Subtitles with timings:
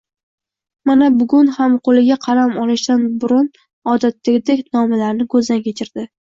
[0.89, 3.51] Mana, bugun ham qo`liga qalam olishdan burun,
[3.95, 6.09] odatdagidek, nomalarni ko`zdan kechirdi